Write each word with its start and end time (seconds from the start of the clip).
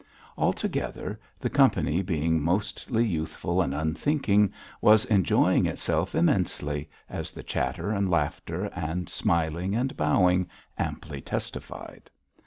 Altogether, 0.35 1.19
the 1.39 1.47
company, 1.51 2.01
being 2.01 2.41
mostly 2.41 3.05
youthful 3.05 3.61
and 3.61 3.71
unthinking, 3.71 4.51
was 4.81 5.05
enjoying 5.05 5.67
itself 5.67 6.15
immensely, 6.15 6.89
as 7.07 7.31
the 7.31 7.43
chatter 7.43 7.91
and 7.91 8.09
laughter, 8.09 8.65
and 8.73 9.07
smiling 9.09 9.75
and 9.75 9.95
bowing 9.95 10.47
amply 10.75 11.21
testified. 11.21 12.09